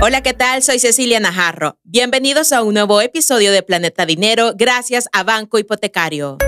Hola, 0.00 0.22
¿qué 0.22 0.32
tal? 0.32 0.62
Soy 0.62 0.78
Cecilia 0.78 1.18
Najarro. 1.18 1.76
Bienvenidos 1.82 2.52
a 2.52 2.62
un 2.62 2.74
nuevo 2.74 3.00
episodio 3.00 3.50
de 3.50 3.64
Planeta 3.64 4.06
Dinero 4.06 4.52
gracias 4.56 5.08
a 5.12 5.24
Banco 5.24 5.58
Hipotecario. 5.58 6.38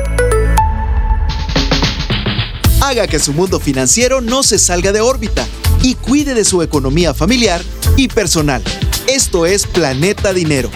Haga 2.80 3.08
que 3.08 3.18
su 3.18 3.32
mundo 3.32 3.58
financiero 3.58 4.20
no 4.20 4.44
se 4.44 4.56
salga 4.56 4.92
de 4.92 5.00
órbita 5.00 5.44
y 5.82 5.96
cuide 5.96 6.34
de 6.34 6.44
su 6.44 6.62
economía 6.62 7.12
familiar 7.12 7.60
y 7.96 8.06
personal. 8.06 8.62
Esto 9.08 9.46
es 9.46 9.66
Planeta 9.66 10.32
Dinero. 10.32 10.70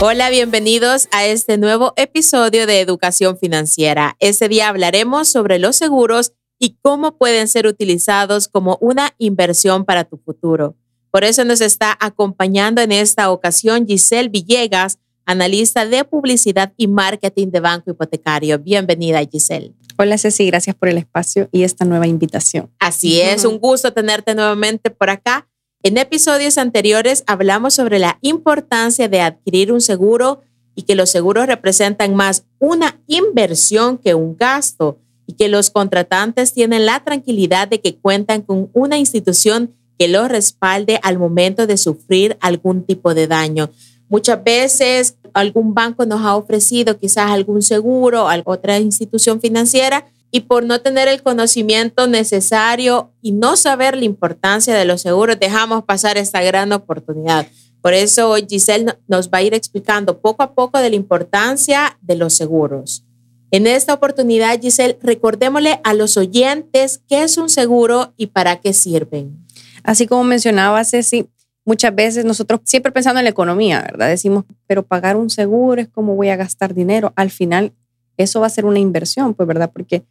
Hola, 0.00 0.30
bienvenidos 0.30 1.08
a 1.10 1.26
este 1.26 1.58
nuevo 1.58 1.94
episodio 1.96 2.68
de 2.68 2.80
Educación 2.80 3.36
Financiera. 3.36 4.14
Este 4.20 4.48
día 4.48 4.68
hablaremos 4.68 5.28
sobre 5.28 5.58
los 5.58 5.74
seguros 5.74 6.30
y 6.60 6.76
cómo 6.80 7.18
pueden 7.18 7.48
ser 7.48 7.66
utilizados 7.66 8.46
como 8.46 8.78
una 8.80 9.14
inversión 9.18 9.84
para 9.84 10.04
tu 10.04 10.16
futuro. 10.16 10.76
Por 11.10 11.24
eso 11.24 11.44
nos 11.44 11.60
está 11.60 11.96
acompañando 12.00 12.80
en 12.80 12.92
esta 12.92 13.30
ocasión 13.30 13.86
Giselle 13.86 14.28
Villegas, 14.28 14.98
analista 15.26 15.84
de 15.84 16.04
publicidad 16.04 16.72
y 16.76 16.86
marketing 16.86 17.48
de 17.48 17.60
Banco 17.60 17.90
Hipotecario. 17.90 18.58
Bienvenida, 18.58 19.20
Giselle. 19.24 19.74
Hola 19.98 20.18
Ceci, 20.18 20.46
gracias 20.46 20.76
por 20.76 20.88
el 20.88 20.98
espacio 20.98 21.48
y 21.52 21.64
esta 21.64 21.84
nueva 21.84 22.06
invitación. 22.06 22.70
Así 22.78 23.20
es, 23.20 23.44
un 23.44 23.58
gusto 23.58 23.92
tenerte 23.92 24.34
nuevamente 24.34 24.90
por 24.90 25.10
acá. 25.10 25.48
En 25.82 25.98
episodios 25.98 26.58
anteriores 26.58 27.24
hablamos 27.26 27.74
sobre 27.74 27.98
la 27.98 28.18
importancia 28.22 29.08
de 29.08 29.20
adquirir 29.20 29.72
un 29.72 29.80
seguro 29.80 30.42
y 30.74 30.82
que 30.82 30.94
los 30.94 31.10
seguros 31.10 31.46
representan 31.46 32.14
más 32.14 32.44
una 32.58 33.00
inversión 33.08 33.98
que 33.98 34.14
un 34.14 34.36
gasto 34.36 34.98
y 35.26 35.34
que 35.34 35.48
los 35.48 35.70
contratantes 35.70 36.54
tienen 36.54 36.86
la 36.86 37.02
tranquilidad 37.04 37.68
de 37.68 37.80
que 37.80 37.96
cuentan 37.96 38.42
con 38.42 38.70
una 38.72 38.96
institución 38.96 39.74
que 40.00 40.08
los 40.08 40.30
respalde 40.30 40.98
al 41.02 41.18
momento 41.18 41.66
de 41.66 41.76
sufrir 41.76 42.38
algún 42.40 42.86
tipo 42.86 43.12
de 43.12 43.26
daño. 43.26 43.68
Muchas 44.08 44.42
veces 44.42 45.16
algún 45.34 45.74
banco 45.74 46.06
nos 46.06 46.22
ha 46.22 46.36
ofrecido 46.36 46.96
quizás 46.96 47.30
algún 47.30 47.60
seguro, 47.60 48.26
otra 48.46 48.78
institución 48.78 49.42
financiera, 49.42 50.06
y 50.30 50.40
por 50.40 50.64
no 50.64 50.80
tener 50.80 51.06
el 51.08 51.22
conocimiento 51.22 52.06
necesario 52.06 53.12
y 53.20 53.32
no 53.32 53.56
saber 53.56 53.94
la 53.94 54.06
importancia 54.06 54.74
de 54.74 54.86
los 54.86 55.02
seguros, 55.02 55.38
dejamos 55.38 55.84
pasar 55.84 56.16
esta 56.16 56.40
gran 56.40 56.72
oportunidad. 56.72 57.46
Por 57.82 57.92
eso 57.92 58.30
hoy 58.30 58.46
Giselle 58.48 58.96
nos 59.06 59.28
va 59.28 59.38
a 59.38 59.42
ir 59.42 59.52
explicando 59.52 60.18
poco 60.20 60.42
a 60.42 60.54
poco 60.54 60.78
de 60.78 60.88
la 60.88 60.96
importancia 60.96 61.98
de 62.00 62.14
los 62.14 62.32
seguros. 62.32 63.04
En 63.50 63.66
esta 63.66 63.92
oportunidad, 63.92 64.58
Giselle, 64.62 64.98
recordémosle 65.02 65.78
a 65.84 65.92
los 65.92 66.16
oyentes 66.16 67.02
qué 67.06 67.22
es 67.22 67.36
un 67.36 67.50
seguro 67.50 68.14
y 68.16 68.28
para 68.28 68.60
qué 68.62 68.72
sirven. 68.72 69.44
Así 69.82 70.06
como 70.06 70.24
mencionaba 70.24 70.84
Ceci, 70.84 71.28
muchas 71.64 71.94
veces 71.94 72.24
nosotros 72.24 72.60
siempre 72.64 72.92
pensando 72.92 73.20
en 73.20 73.24
la 73.24 73.30
economía, 73.30 73.82
¿verdad? 73.82 74.08
Decimos, 74.08 74.44
pero 74.66 74.84
pagar 74.84 75.16
un 75.16 75.30
seguro 75.30 75.80
es 75.80 75.88
como 75.88 76.16
voy 76.16 76.28
a 76.28 76.36
gastar 76.36 76.74
dinero. 76.74 77.12
Al 77.16 77.30
final, 77.30 77.72
eso 78.16 78.40
va 78.40 78.46
a 78.46 78.50
ser 78.50 78.64
una 78.64 78.78
inversión, 78.78 79.34
pues, 79.34 79.46
¿verdad? 79.46 79.70
Porque 79.72 80.02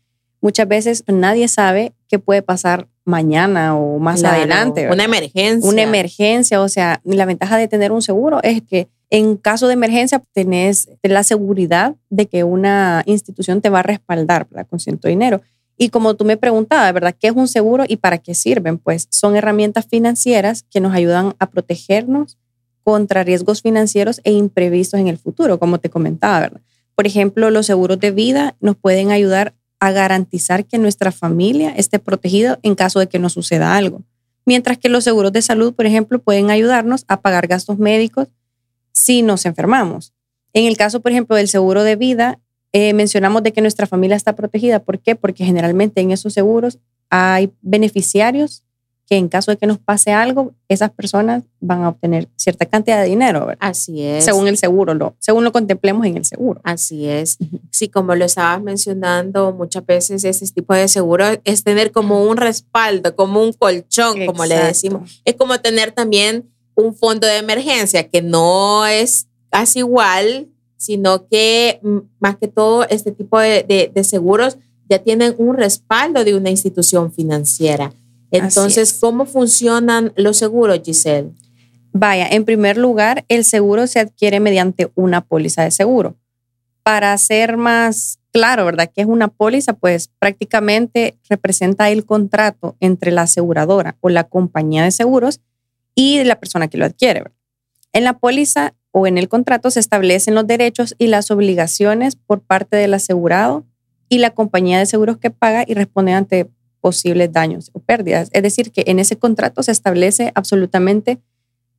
muchas 0.42 0.68
veces 0.68 1.04
nadie 1.08 1.48
sabe 1.48 1.94
qué 2.08 2.20
puede 2.20 2.42
pasar 2.42 2.88
mañana 3.06 3.76
o 3.76 4.00
más 4.00 4.24
adelante. 4.24 4.90
Una 4.90 5.04
emergencia. 5.04 5.70
Una 5.70 5.82
emergencia, 5.82 6.62
o 6.62 6.70
sea, 6.70 7.02
la 7.04 7.26
ventaja 7.26 7.58
de 7.58 7.68
tener 7.68 7.92
un 7.92 8.02
seguro 8.02 8.40
es 8.44 8.62
que 8.62 8.88
en 9.10 9.38
caso 9.38 9.68
de 9.68 9.74
emergencia 9.74 10.22
tenés 10.34 10.90
la 11.02 11.24
seguridad 11.24 11.96
de 12.10 12.28
que 12.28 12.44
una 12.44 13.02
institución 13.06 13.60
te 13.62 13.70
va 13.70 13.80
a 13.80 13.84
respaldar 13.84 14.48
con 14.70 14.80
cierto 14.80 15.08
dinero. 15.08 15.42
Y 15.82 15.90
como 15.90 16.16
tú 16.16 16.26
me 16.26 16.36
preguntabas, 16.36 16.94
¿verdad? 16.94 17.16
¿Qué 17.18 17.28
es 17.28 17.34
un 17.34 17.48
seguro 17.48 17.86
y 17.88 17.96
para 17.96 18.18
qué 18.18 18.36
sirven? 18.36 18.78
Pues 18.78 19.08
son 19.12 19.38
herramientas 19.38 19.88
financieras 19.90 20.66
que 20.70 20.82
nos 20.82 20.94
ayudan 20.94 21.36
a 21.40 21.50
protegernos 21.50 22.38
contra 22.84 23.24
riesgos 23.24 23.62
financieros 23.62 24.20
e 24.26 24.34
imprevistos 24.34 25.00
en 25.00 25.08
el 25.08 25.18
futuro, 25.18 25.58
como 25.58 25.80
te 25.80 25.90
comentaba, 25.90 26.42
¿verdad? 26.42 26.62
Por 26.96 27.08
ejemplo, 27.08 27.50
los 27.50 27.66
seguros 27.66 27.98
de 27.98 28.12
vida 28.12 28.58
nos 28.60 28.76
pueden 28.76 29.12
ayudar 29.12 29.56
a 29.80 29.92
garantizar 29.92 30.66
que 30.66 30.78
nuestra 30.78 31.14
familia 31.14 31.70
esté 31.70 31.98
protegida 31.98 32.60
en 32.62 32.76
caso 32.76 33.00
de 33.00 33.08
que 33.08 33.18
nos 33.18 33.32
suceda 33.32 33.78
algo. 33.78 34.04
Mientras 34.46 34.78
que 34.78 34.90
los 34.90 35.06
seguros 35.06 35.32
de 35.32 35.42
salud, 35.42 35.74
por 35.74 35.86
ejemplo, 35.86 36.20
pueden 36.20 36.50
ayudarnos 36.50 37.06
a 37.08 37.22
pagar 37.22 37.48
gastos 37.48 37.80
médicos 37.80 38.28
si 38.92 39.22
nos 39.22 39.46
enfermamos. 39.46 40.12
En 40.52 40.66
el 40.66 40.76
caso, 40.76 41.00
por 41.00 41.14
ejemplo, 41.14 41.38
del 41.38 41.48
seguro 41.48 41.84
de 41.84 41.96
vida, 41.96 42.38
eh, 42.72 42.94
mencionamos 42.94 43.44
de 43.44 43.52
que 43.52 43.62
nuestra 43.62 43.88
familia 43.88 44.16
está 44.16 44.36
protegida. 44.36 44.80
¿Por 44.80 45.00
qué? 45.00 45.16
Porque 45.16 45.46
generalmente 45.46 46.02
en 46.02 46.12
esos 46.12 46.34
seguros 46.34 46.80
hay 47.10 47.52
beneficiarios 47.62 48.64
que 49.10 49.18
en 49.18 49.28
caso 49.28 49.50
de 49.50 49.58
que 49.58 49.66
nos 49.66 49.80
pase 49.80 50.12
algo, 50.12 50.54
esas 50.68 50.92
personas 50.92 51.42
van 51.60 51.82
a 51.82 51.90
obtener 51.90 52.28
cierta 52.36 52.68
cantidad 52.68 53.02
de 53.02 53.10
dinero. 53.10 53.48
¿verdad? 53.48 53.58
Así 53.60 54.04
es. 54.04 54.24
Según 54.24 54.48
el 54.48 54.56
seguro, 54.56 54.94
lo, 54.94 55.16
según 55.18 55.44
lo 55.44 55.52
contemplemos 55.52 56.06
en 56.06 56.18
el 56.18 56.26
seguro. 56.26 56.62
Así 56.64 57.08
es. 57.08 57.40
Sí, 57.72 57.88
como 57.88 58.14
lo 58.14 58.26
estabas 58.26 58.62
mencionando, 58.62 59.52
muchas 59.52 59.84
veces 59.84 60.24
ese 60.24 60.48
tipo 60.50 60.76
de 60.76 60.88
seguro 60.88 61.26
es 61.44 61.64
tener 61.64 61.92
como 61.92 62.24
un 62.24 62.38
respaldo, 62.38 63.16
como 63.16 63.42
un 63.42 63.54
colchón, 63.54 64.28
como 64.28 64.46
le 64.46 64.56
decimos. 64.58 65.22
Es 65.26 65.36
como 65.36 65.60
tener 65.60 65.92
también 65.92 66.48
un 66.76 66.94
fondo 66.94 67.26
de 67.26 67.38
emergencia 67.38 68.08
que 68.08 68.22
no 68.22 68.86
es 68.86 69.28
casi 69.50 69.80
igual 69.80 70.50
sino 70.80 71.28
que 71.28 71.80
mm, 71.84 71.98
más 72.20 72.38
que 72.38 72.48
todo 72.48 72.88
este 72.90 73.12
tipo 73.12 73.38
de, 73.38 73.92
seguros 74.04 74.58
ya 74.90 75.00
tienen 75.00 75.36
un 75.38 75.58
respaldo 75.58 76.24
de 76.24 76.36
una 76.36 76.50
institución 76.50 77.12
financiera. 77.12 77.94
Entonces, 78.32 78.94
¿cómo 78.94 79.26
funcionan 79.26 80.14
los 80.16 80.38
seguros, 80.38 80.80
Giselle? 80.84 81.32
Vaya, 81.92 82.28
en 82.28 82.46
primer 82.46 82.78
lugar, 82.78 83.26
el 83.28 83.44
seguro 83.44 83.88
se 83.88 84.00
adquiere 84.00 84.40
mediante 84.40 84.92
una 84.96 85.22
póliza 85.22 85.64
de 85.64 85.72
seguro. 85.72 86.16
Para 86.82 87.16
ser 87.18 87.58
más 87.58 88.20
claro, 88.32 88.66
¿verdad? 88.66 88.90
¿Qué 88.94 89.02
es 89.02 89.08
una 89.08 89.28
póliza? 89.28 89.74
Pues 89.74 90.10
prácticamente 90.18 91.20
representa 91.30 91.90
el 91.90 92.06
contrato 92.06 92.78
entre 92.80 93.12
la 93.12 93.24
aseguradora 93.24 93.98
o 94.00 94.10
la 94.10 94.24
compañía 94.24 94.84
de 94.84 94.92
seguros 94.92 95.42
y 95.94 96.24
la 96.24 96.40
persona 96.40 96.70
que 96.70 96.78
lo 96.78 96.86
adquiere. 96.86 97.24
En 97.92 98.06
la 98.06 98.18
póliza 98.18 98.76
o 98.92 99.08
en 99.08 99.18
el 99.18 99.30
contrato 99.30 99.72
se 99.72 99.80
establecen 99.80 100.36
los 100.36 100.48
derechos 100.48 100.96
y 100.98 101.08
las 101.08 101.32
obligaciones 101.32 102.16
por 102.16 102.42
parte 102.42 102.78
del 102.78 102.94
asegurado 102.94 103.66
y 104.10 104.18
la 104.18 104.32
compañía 104.32 104.80
de 104.80 104.86
seguros 104.86 105.18
que 105.18 105.30
paga 105.30 105.64
y 105.68 105.74
responde 105.76 106.14
ante 106.14 106.48
posibles 106.82 107.32
daños 107.32 107.70
o 107.74 107.80
pérdidas. 107.80 108.30
Es 108.32 108.44
decir, 108.44 108.72
que 108.72 108.84
en 108.88 109.00
ese 109.00 109.18
contrato 109.18 109.64
se 109.64 109.72
establece 109.72 110.32
absolutamente 110.36 111.20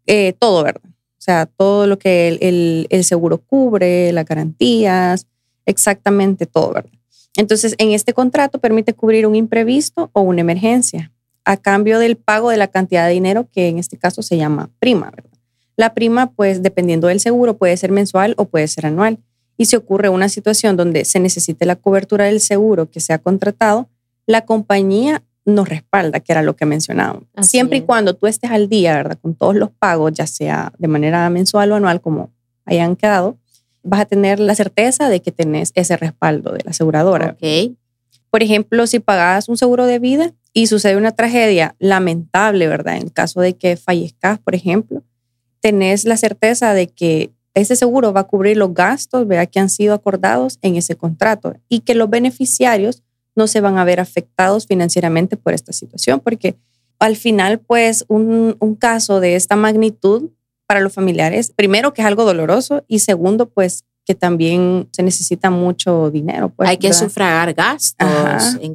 eh, 0.06 0.34
todo, 0.38 0.62
¿verdad? 0.62 0.82
O 0.84 1.22
sea, 1.22 1.47
todo 1.47 1.87
lo 1.87 1.98
que 1.98 2.28
el, 2.28 2.87
el, 2.88 3.04
seguro 3.04 3.38
cubre, 3.38 4.12
las 4.12 4.25
garantías, 4.25 5.27
exactamente 5.66 6.47
todo, 6.47 6.72
¿verdad? 6.72 6.91
Entonces, 7.37 7.75
en 7.78 7.91
este 7.91 8.15
contrato 8.15 8.59
permite 8.59 8.94
cubrir 8.94 9.27
un 9.27 9.34
imprevisto 9.34 10.10
o 10.12 10.22
una 10.22 10.41
emergencia 10.41 11.12
a 11.44 11.56
cambio 11.56 11.98
del 11.98 12.16
pago 12.16 12.50
de 12.50 12.56
la 12.56 12.69
cantidad 12.69 13.06
de 13.06 13.12
dinero 13.12 13.48
que 13.53 13.69
en 13.69 13.78
este 13.78 13.97
caso 13.97 14.22
se 14.22 14.37
llama 14.37 14.71
prima, 14.78 15.10
¿verdad? 15.10 15.29
La 15.80 15.94
prima, 15.94 16.30
pues 16.32 16.62
dependiendo 16.62 17.08
del 17.08 17.20
seguro, 17.20 17.56
puede 17.56 17.74
ser 17.78 17.91
mensual 17.91 18.34
o 18.36 18.44
puede 18.44 18.68
ser 18.68 18.84
anual. 18.84 19.18
Y 19.56 19.64
si 19.64 19.76
ocurre 19.76 20.10
una 20.10 20.28
situación 20.28 20.76
donde 20.76 21.06
se 21.06 21.20
necesite 21.20 21.64
la 21.64 21.74
cobertura 21.74 22.26
del 22.26 22.41
seguro 22.41 22.91
que 22.91 23.00
se 23.00 23.14
ha 23.14 23.18
contratado, 23.18 23.88
la 24.26 24.42
compañía 24.42 25.22
nos 25.46 25.70
respalda, 25.70 26.20
que 26.20 26.32
era 26.32 26.42
lo 26.42 26.54
que 26.54 26.66
mencionábamos. 26.66 27.24
Siempre 27.41 27.78
y 27.78 27.80
cuando 27.80 28.12
tú 28.12 28.26
estés 28.26 28.50
al 28.50 28.68
día, 28.68 28.94
¿verdad? 28.94 29.18
Con 29.22 29.34
todos 29.34 29.56
los 29.56 29.70
pagos, 29.70 30.12
ya 30.12 30.26
sea 30.26 30.70
de 30.76 30.86
manera 30.86 31.30
mensual 31.30 31.72
o 31.72 31.76
anual, 31.76 32.02
como 32.02 32.30
hayan 32.66 32.94
quedado, 32.94 33.38
vas 33.82 34.02
a 34.02 34.04
tener 34.04 34.38
la 34.38 34.54
certeza 34.54 35.08
de 35.08 35.22
que 35.22 35.32
tenés 35.32 35.72
ese 35.76 35.97
respaldo 35.97 36.52
de 36.52 36.60
la 36.62 36.72
aseguradora. 36.72 37.30
Okay. 37.38 37.78
Por 38.28 38.42
ejemplo, 38.42 38.86
si 38.86 38.98
pagas 39.00 39.48
un 39.48 39.56
seguro 39.56 39.86
de 39.86 39.98
vida 39.98 40.34
y 40.52 40.66
sucede 40.66 40.98
una 40.98 41.12
tragedia 41.12 41.74
lamentable, 41.78 42.68
¿verdad? 42.68 42.98
En 42.98 43.08
caso 43.08 43.41
de 43.41 43.54
que 43.54 43.78
fallezcas, 43.78 44.38
por 44.41 44.54
ejemplo, 44.54 45.03
tenés 45.60 46.04
la 46.04 46.16
certeza 46.16 46.74
de 46.74 46.89
que 46.89 47.30
ese 47.54 47.77
seguro 47.77 48.12
va 48.12 48.21
a 48.21 48.27
cubrir 48.27 48.57
los 48.57 48.74
gastos 48.74 49.27
vea, 49.27 49.47
que 49.47 49.60
han 49.60 49.71
sido 49.71 49.95
acordados 49.95 50.59
en 50.62 50.77
ese 50.77 50.97
contrato 50.97 51.54
y 51.68 51.80
que 51.80 51.95
los 51.95 52.09
beneficiarios 52.09 53.03
no 53.34 53.47
se 53.47 53.60
van 53.60 53.78
a 53.78 53.84
ver 53.84 54.01
afectados 54.01 54.66
financieramente 54.66 55.36
por 55.36 55.53
esta 55.53 55.72
situación, 55.72 56.21
porque 56.21 56.57
al 56.98 57.16
final, 57.16 57.59
pues, 57.60 58.04
un, 58.09 58.57
un 58.60 58.74
caso 58.74 59.21
de 59.21 59.34
esta 59.34 59.57
magnitud 59.57 60.30
para 60.66 60.80
los 60.80 60.92
familiares, 60.92 61.51
primero 61.54 61.92
que 61.92 62.03
es 62.03 62.07
algo 62.07 62.24
doloroso 62.24 62.84
y 62.86 63.01
segundo, 63.01 63.48
pues, 63.48 63.84
que 64.10 64.16
también 64.16 64.89
se 64.91 65.04
necesita 65.04 65.51
mucho 65.51 66.10
dinero. 66.10 66.48
Pues, 66.48 66.68
Hay 66.68 66.78
que 66.78 66.92
sufragar 66.92 67.54
gastos. 67.54 68.09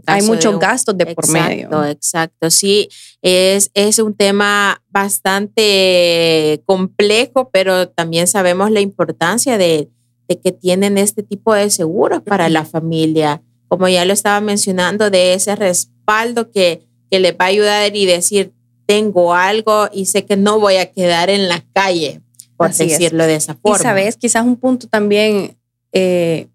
Hay 0.05 0.21
muchos 0.21 0.57
gastos 0.57 0.97
de 0.97 1.07
por 1.07 1.27
medio. 1.27 1.65
Exacto, 1.65 1.85
exacto. 1.85 2.49
Sí, 2.51 2.87
es, 3.21 3.69
es 3.73 3.99
un 3.99 4.13
tema 4.13 4.81
bastante 4.87 6.63
complejo, 6.65 7.49
pero 7.51 7.89
también 7.89 8.27
sabemos 8.27 8.71
la 8.71 8.79
importancia 8.79 9.57
de, 9.57 9.89
de 10.29 10.39
que 10.39 10.53
tienen 10.53 10.97
este 10.97 11.21
tipo 11.21 11.53
de 11.53 11.69
seguros 11.69 12.21
para 12.21 12.47
la 12.47 12.63
familia. 12.63 13.41
Como 13.67 13.89
ya 13.89 14.05
lo 14.05 14.13
estaba 14.13 14.39
mencionando, 14.39 15.09
de 15.09 15.33
ese 15.33 15.53
respaldo 15.57 16.49
que, 16.49 16.87
que 17.11 17.19
les 17.19 17.33
va 17.33 17.43
a 17.43 17.47
ayudar 17.47 17.93
y 17.93 18.05
decir, 18.05 18.53
tengo 18.85 19.33
algo 19.33 19.89
y 19.91 20.05
sé 20.05 20.23
que 20.23 20.37
no 20.37 20.61
voy 20.61 20.77
a 20.77 20.93
quedar 20.93 21.29
en 21.29 21.49
la 21.49 21.61
calle, 21.73 22.21
por 22.57 22.73
decirlo 22.73 23.25
de 23.25 23.35
esa 23.35 23.55
forma. 23.55 23.77
Y 23.77 23.81
sabes, 23.81 24.17
quizás 24.17 24.45
un 24.45 24.55
punto 24.55 24.87
también 24.87 25.55
eh, 25.91 26.47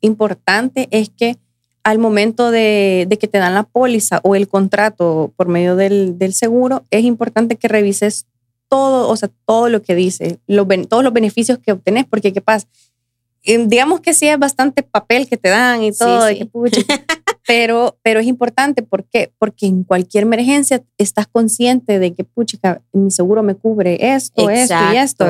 importante 0.00 0.88
es 0.90 1.10
que 1.10 1.36
al 1.82 1.98
momento 1.98 2.50
de, 2.50 3.06
que 3.20 3.28
te 3.28 3.38
dan 3.38 3.54
la 3.54 3.62
póliza 3.62 4.20
o 4.22 4.34
el 4.34 4.48
contrato 4.48 5.32
por 5.36 5.48
medio 5.48 5.76
del, 5.76 6.32
seguro, 6.32 6.84
es 6.90 7.04
importante 7.04 7.56
que 7.56 7.68
revises 7.68 8.26
todo, 8.68 9.08
o 9.08 9.16
sea, 9.16 9.30
todo 9.44 9.68
lo 9.68 9.82
que 9.82 9.94
dice, 9.94 10.38
todos 10.88 11.04
los 11.04 11.12
beneficios 11.12 11.58
que 11.58 11.72
obtenés, 11.72 12.06
porque 12.08 12.32
¿qué 12.32 12.40
pasa? 12.40 12.66
Digamos 13.44 14.00
que 14.00 14.14
sí 14.14 14.26
es 14.26 14.38
bastante 14.38 14.82
papel 14.82 15.28
que 15.28 15.36
te 15.36 15.50
dan 15.50 15.82
y 15.82 15.92
todo, 15.92 16.26
pero, 17.46 17.98
pero 18.02 18.20
es 18.20 18.26
importante, 18.26 18.82
¿por 18.82 19.04
qué? 19.04 19.32
Porque 19.38 19.66
en 19.66 19.84
cualquier 19.84 20.22
emergencia 20.22 20.82
estás 20.96 21.26
consciente 21.26 21.98
de 21.98 22.14
que, 22.14 22.24
puchica, 22.24 22.80
mi 22.92 23.10
seguro 23.10 23.42
me 23.42 23.54
cubre 23.54 24.14
esto, 24.14 24.48
esto 24.48 24.74
y 24.92 24.96
esto. 24.96 25.26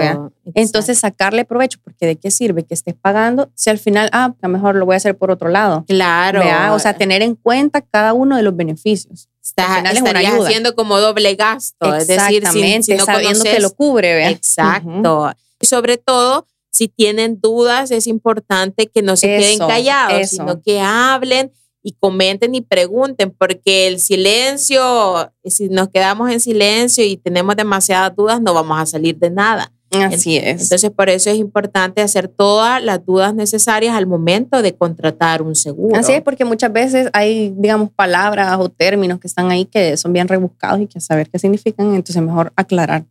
Entonces, 0.54 0.98
sacarle 0.98 1.44
provecho, 1.44 1.80
porque 1.82 2.06
¿de 2.06 2.16
qué 2.16 2.30
sirve 2.30 2.62
que 2.62 2.74
estés 2.74 2.94
pagando 2.94 3.50
si 3.54 3.70
al 3.70 3.78
final, 3.78 4.10
ah, 4.12 4.34
a 4.40 4.46
lo 4.46 4.48
mejor 4.48 4.76
lo 4.76 4.86
voy 4.86 4.94
a 4.94 4.98
hacer 4.98 5.16
por 5.16 5.32
otro 5.32 5.48
lado? 5.48 5.84
Claro. 5.88 6.42
O 6.74 6.78
sea, 6.78 6.94
tener 6.94 7.22
en 7.22 7.34
cuenta 7.34 7.80
cada 7.80 8.12
uno 8.12 8.36
de 8.36 8.42
los 8.42 8.54
beneficios. 8.54 9.28
Estás, 9.42 9.92
estarías 9.92 10.34
haciendo 10.40 10.74
como 10.74 10.98
doble 11.00 11.34
gasto, 11.34 11.94
es 11.94 12.06
decir, 12.06 12.46
si, 12.46 12.96
no 12.96 13.04
sabiendo 13.04 13.44
que 13.44 13.60
lo 13.60 13.74
cubre. 13.74 14.14
¿vea? 14.14 14.30
Exacto. 14.30 15.32
Y 15.60 15.66
sobre 15.66 15.98
todo, 15.98 16.46
si 16.74 16.88
tienen 16.88 17.40
dudas, 17.40 17.92
es 17.92 18.08
importante 18.08 18.88
que 18.88 19.00
no 19.00 19.16
se 19.16 19.28
queden 19.28 19.60
callados, 19.60 20.28
sino 20.28 20.60
que 20.60 20.80
hablen 20.80 21.52
y 21.84 21.92
comenten 21.92 22.54
y 22.56 22.62
pregunten, 22.62 23.30
porque 23.30 23.86
el 23.86 24.00
silencio, 24.00 25.30
si 25.44 25.68
nos 25.68 25.88
quedamos 25.90 26.32
en 26.32 26.40
silencio 26.40 27.04
y 27.04 27.16
tenemos 27.16 27.54
demasiadas 27.54 28.16
dudas, 28.16 28.40
no 28.40 28.54
vamos 28.54 28.80
a 28.80 28.86
salir 28.86 29.16
de 29.18 29.30
nada. 29.30 29.70
Así 29.92 30.36
es. 30.36 30.62
Entonces, 30.62 30.90
por 30.90 31.08
eso 31.08 31.30
es 31.30 31.36
importante 31.36 32.02
hacer 32.02 32.26
todas 32.26 32.82
las 32.82 33.06
dudas 33.06 33.32
necesarias 33.36 33.94
al 33.94 34.08
momento 34.08 34.60
de 34.60 34.74
contratar 34.74 35.42
un 35.42 35.54
seguro. 35.54 35.94
Así 35.94 36.10
es, 36.10 36.22
porque 36.22 36.44
muchas 36.44 36.72
veces 36.72 37.08
hay, 37.12 37.54
digamos, 37.56 37.90
palabras 37.90 38.56
o 38.58 38.68
términos 38.68 39.20
que 39.20 39.28
están 39.28 39.52
ahí 39.52 39.66
que 39.66 39.96
son 39.96 40.12
bien 40.12 40.26
rebuscados 40.26 40.80
y 40.80 40.88
que 40.88 41.00
saber 41.00 41.30
qué 41.30 41.38
significan, 41.38 41.94
entonces 41.94 42.20
mejor 42.20 42.52
aclarar. 42.56 43.04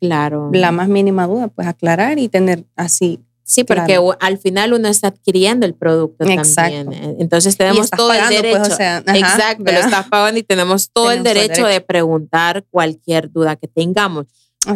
Claro. 0.00 0.50
La 0.52 0.72
más 0.72 0.88
mínima 0.88 1.26
duda, 1.26 1.48
pues 1.48 1.66
aclarar 1.66 2.18
y 2.18 2.28
tener 2.28 2.64
así. 2.76 3.20
Sí, 3.46 3.62
porque 3.62 4.00
al 4.20 4.38
final 4.38 4.72
uno 4.72 4.88
está 4.88 5.08
adquiriendo 5.08 5.66
el 5.66 5.74
producto 5.74 6.24
Exacto. 6.26 6.90
también. 6.90 7.16
Entonces 7.18 7.56
tenemos 7.58 7.90
todo 7.90 8.12
el 8.12 8.20
pues, 8.20 8.30
derecho. 8.30 8.72
exacto, 9.14 9.64
lo 9.64 9.78
estás 9.78 10.08
pagando 10.08 10.40
y 10.40 10.42
tenemos 10.42 10.90
todo 10.90 11.12
el 11.12 11.22
derecho, 11.22 11.66
de 11.66 11.80
preguntar 11.82 12.64
cualquier 12.70 13.30
duda 13.30 13.56
que 13.56 13.68
tengamos. 13.68 14.26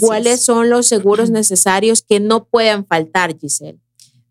¿Cuáles 0.00 0.44
son 0.44 0.69
los 0.69 0.87
seguros 0.87 1.31
necesarios 1.31 2.03
que 2.03 2.20
no 2.20 2.44
pueden 2.44 2.85
faltar, 2.85 3.35
Giselle? 3.38 3.79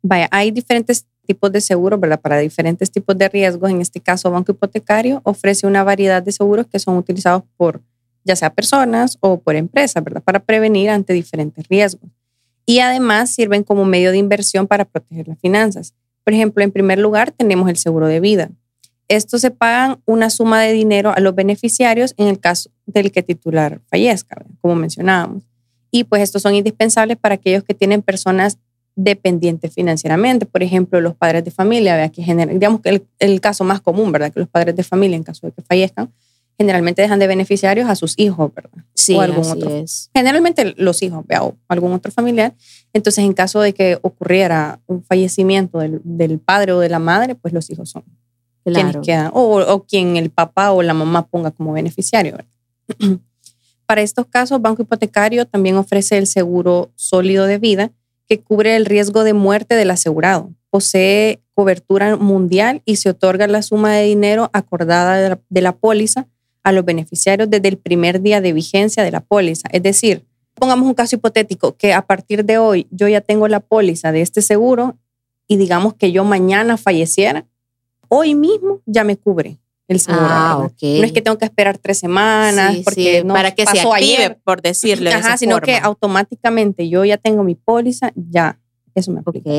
Vaya, 0.03 0.27
hay 0.29 0.51
diferentes 0.51 1.07
tipos 1.25 1.51
de 1.51 1.59
seguros, 1.59 1.99
¿verdad? 1.99 2.21
Para 2.21 2.37
diferentes 2.37 2.91
tipos 2.91 3.17
de 3.17 3.27
riesgos. 3.29 3.71
En 3.71 3.81
este 3.81 3.99
caso, 4.01 4.29
Banco 4.29 4.51
Hipotecario 4.51 5.21
ofrece 5.23 5.65
una 5.65 5.83
variedad 5.83 6.21
de 6.21 6.31
seguros 6.31 6.67
que 6.67 6.77
son 6.77 6.95
utilizados 6.95 7.41
por 7.57 7.81
ya 8.27 8.35
sea 8.35 8.53
personas 8.53 9.17
o 9.21 9.39
por 9.39 9.55
empresas, 9.55 10.03
¿verdad? 10.03 10.21
Para 10.21 10.39
prevenir 10.39 10.89
ante 10.89 11.13
diferentes 11.13 11.67
riesgos. 11.67 12.11
Y 12.65 12.79
además 12.79 13.31
sirven 13.31 13.63
como 13.63 13.85
medio 13.85 14.11
de 14.11 14.17
inversión 14.17 14.67
para 14.67 14.85
proteger 14.85 15.27
las 15.27 15.39
finanzas. 15.39 15.93
Por 16.23 16.33
ejemplo, 16.33 16.63
en 16.63 16.71
primer 16.71 16.99
lugar 16.99 17.31
tenemos 17.31 17.69
el 17.69 17.77
seguro 17.77 18.07
de 18.07 18.19
vida. 18.19 18.49
Estos 19.07 19.39
se 19.39 19.51
pagan 19.51 20.01
una 20.05 20.29
suma 20.29 20.61
de 20.61 20.73
dinero 20.73 21.13
a 21.15 21.21
los 21.21 21.33
beneficiarios 21.33 22.13
en 22.17 22.27
el 22.27 22.39
caso 22.39 22.69
del 22.85 23.11
que 23.13 23.23
titular 23.23 23.79
fallezca, 23.89 24.45
como 24.59 24.75
mencionábamos. 24.75 25.43
Y 25.89 26.03
pues 26.03 26.21
estos 26.21 26.41
son 26.41 26.53
indispensables 26.53 27.15
para 27.15 27.35
aquellos 27.35 27.63
que 27.63 27.73
tienen 27.73 28.01
personas 28.01 28.57
dependientes 28.97 29.73
financieramente, 29.73 30.45
por 30.45 30.63
ejemplo, 30.63 30.99
los 30.99 31.15
padres 31.15 31.45
de 31.45 31.51
familia, 31.51 31.95
¿verdad? 31.95 32.11
que 32.11 32.23
digamos 32.53 32.81
que 32.81 33.01
el, 33.19 33.41
caso 33.41 33.63
más 33.63 33.79
común, 33.79 34.11
¿verdad? 34.11 34.33
Que 34.33 34.39
los 34.39 34.49
padres 34.49 34.75
de 34.75 34.83
familia, 34.83 35.15
en 35.15 35.23
caso 35.23 35.45
de 35.45 35.53
que 35.53 35.61
fallezcan, 35.61 36.11
generalmente 36.57 37.01
dejan 37.01 37.19
de 37.19 37.27
beneficiarios 37.27 37.89
a 37.89 37.95
sus 37.95 38.15
hijos, 38.17 38.51
¿verdad? 38.53 38.83
Sí, 38.95 39.15
o 39.15 39.21
algún 39.21 39.45
otro. 39.45 39.69
Es. 39.69 40.09
Generalmente 40.13 40.73
los 40.77 41.03
hijos, 41.03 41.23
o 41.39 41.55
algún 41.67 41.93
otro 41.93 42.11
familiar. 42.11 42.55
Entonces, 42.93 43.23
en 43.23 43.33
caso 43.33 43.61
de 43.61 43.73
que 43.73 43.99
ocurriera 44.01 44.79
un 44.87 45.03
fallecimiento 45.03 45.77
del, 45.79 46.39
padre 46.39 46.73
o 46.73 46.79
de 46.79 46.89
la 46.89 46.99
madre, 46.99 47.35
pues 47.35 47.53
los 47.53 47.69
hijos 47.69 47.89
son 47.89 48.03
quienes 48.63 48.97
quedan, 48.97 49.31
o, 49.33 49.61
o, 49.61 49.83
quien 49.85 50.17
el 50.17 50.29
papá 50.29 50.71
o 50.71 50.81
la 50.81 50.93
mamá 50.93 51.27
ponga 51.27 51.51
como 51.51 51.71
beneficiario. 51.71 52.33
¿verdad? 52.33 53.19
Para 53.85 54.01
estos 54.01 54.25
casos, 54.25 54.61
Banco 54.61 54.81
Hipotecario 54.81 55.45
también 55.45 55.77
ofrece 55.77 56.17
el 56.17 56.27
seguro 56.27 56.91
sólido 56.95 57.45
de 57.45 57.59
vida 57.59 57.91
que 58.27 58.41
cubre 58.41 58.75
el 58.75 58.85
riesgo 58.85 59.23
de 59.23 59.33
muerte 59.33 59.75
del 59.75 59.91
asegurado. 59.91 60.51
Posee 60.69 61.39
cobertura 61.53 62.17
mundial 62.17 62.81
y 62.83 62.97
se 62.97 63.09
otorga 63.09 63.47
la 63.47 63.61
suma 63.61 63.93
de 63.93 64.03
dinero 64.03 64.49
acordada 64.51 65.15
de 65.15 65.29
la, 65.29 65.39
de 65.47 65.61
la 65.61 65.71
póliza 65.71 66.27
a 66.67 66.73
los 66.73 66.83
beneficiarios 66.83 67.49
desde 67.49 67.69
el 67.69 67.77
primer 67.77 68.21
día 68.21 68.41
de 68.41 68.51
vigencia 68.51 69.01
de 69.01 69.09
la 69.09 69.21
póliza. 69.21 69.69
Es 69.71 69.81
decir, 69.83 70.25
pongamos 70.53 70.85
un 70.85 70.95
caso 70.95 71.15
hipotético 71.15 71.77
que 71.77 71.93
a 71.93 72.01
partir 72.01 72.43
de 72.43 72.57
hoy 72.57 72.87
yo 72.91 73.07
ya 73.07 73.21
tengo 73.21 73.47
la 73.47 73.61
póliza 73.61 74.11
de 74.11 74.21
este 74.21 74.41
seguro 74.41 74.97
y 75.47 75.55
digamos 75.55 75.93
que 75.93 76.11
yo 76.11 76.25
mañana 76.25 76.75
falleciera, 76.75 77.45
hoy 78.09 78.35
mismo 78.35 78.81
ya 78.85 79.05
me 79.05 79.15
cubre 79.15 79.59
el 79.87 80.01
seguro. 80.01 80.25
Ah, 80.29 80.69
No 80.81 81.05
es 81.05 81.13
que 81.13 81.21
tengo 81.21 81.37
que 81.37 81.45
esperar 81.45 81.77
tres 81.77 81.99
semanas 81.99 82.75
porque 82.83 83.23
no 83.23 83.33
para 83.33 83.55
que 83.55 83.65
se 83.65 83.79
active, 83.79 84.37
por 84.43 84.61
decirlo. 84.61 85.09
Ajá, 85.09 85.37
sino 85.37 85.61
que 85.61 85.77
automáticamente 85.77 86.89
yo 86.89 87.05
ya 87.05 87.15
tengo 87.15 87.45
mi 87.45 87.55
póliza, 87.55 88.11
ya 88.13 88.59
eso 88.93 89.13
me 89.13 89.21
aplica. 89.21 89.51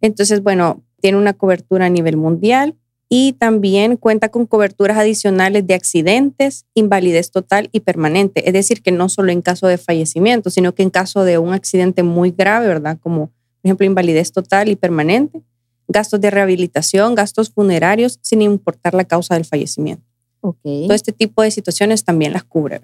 Entonces, 0.00 0.42
bueno, 0.42 0.82
tiene 1.02 1.18
una 1.18 1.34
cobertura 1.34 1.84
a 1.84 1.90
nivel 1.90 2.16
mundial 2.16 2.76
y 3.16 3.32
también 3.34 3.96
cuenta 3.96 4.28
con 4.28 4.44
coberturas 4.44 4.98
adicionales 4.98 5.64
de 5.68 5.74
accidentes, 5.74 6.66
invalidez 6.74 7.30
total 7.30 7.68
y 7.70 7.78
permanente. 7.78 8.48
Es 8.48 8.52
decir, 8.52 8.82
que 8.82 8.90
no 8.90 9.08
solo 9.08 9.30
en 9.30 9.40
caso 9.40 9.68
de 9.68 9.78
fallecimiento, 9.78 10.50
sino 10.50 10.74
que 10.74 10.82
en 10.82 10.90
caso 10.90 11.22
de 11.22 11.38
un 11.38 11.52
accidente 11.52 12.02
muy 12.02 12.32
grave, 12.32 12.66
¿verdad? 12.66 12.98
Como, 13.00 13.28
por 13.28 13.34
ejemplo, 13.62 13.86
invalidez 13.86 14.32
total 14.32 14.68
y 14.68 14.74
permanente, 14.74 15.42
gastos 15.86 16.20
de 16.20 16.28
rehabilitación, 16.32 17.14
gastos 17.14 17.50
funerarios, 17.50 18.18
sin 18.20 18.42
importar 18.42 18.94
la 18.94 19.04
causa 19.04 19.34
del 19.34 19.44
fallecimiento. 19.44 20.02
Okay. 20.40 20.88
Todo 20.88 20.96
este 20.96 21.12
tipo 21.12 21.42
de 21.42 21.52
situaciones 21.52 22.02
también 22.02 22.32
las 22.32 22.42
cubre. 22.42 22.80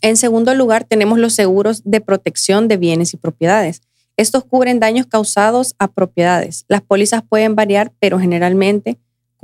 En 0.00 0.16
segundo 0.16 0.54
lugar, 0.54 0.84
tenemos 0.84 1.18
los 1.18 1.34
seguros 1.34 1.82
de 1.84 2.00
protección 2.00 2.66
de 2.66 2.78
bienes 2.78 3.12
y 3.12 3.18
propiedades. 3.18 3.82
Estos 4.16 4.42
cubren 4.46 4.80
daños 4.80 5.04
causados 5.06 5.74
a 5.78 5.88
propiedades. 5.88 6.64
Las 6.66 6.80
pólizas 6.80 7.22
pueden 7.28 7.54
variar, 7.54 7.92
pero 8.00 8.18
generalmente 8.18 8.96